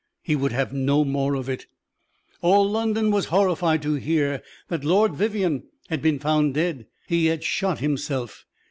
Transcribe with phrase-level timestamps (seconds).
[0.23, 1.67] He would have no more of it.
[2.41, 7.43] All London was horrified to hear that Lord Vivianne had been found dead; he had
[7.43, 8.47] shot himself.